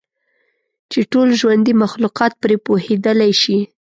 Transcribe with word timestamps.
چې 0.91 0.99
ټول 1.11 1.27
ژوندي 1.39 1.73
مخلوقات 1.83 2.31
پرې 2.41 2.55
پوهیدلی 2.65 3.31
شي. 3.41 3.59